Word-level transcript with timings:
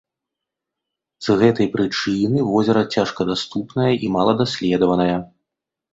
З 1.25 1.35
гэтай 1.41 1.67
прычыны 1.75 2.39
возера 2.51 2.81
цяжкадаступнае 2.97 3.91
і 4.09 4.11
маладаследаванае. 4.17 5.15